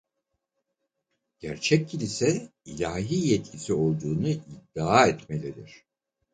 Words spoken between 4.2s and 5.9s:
iddia etmelidir.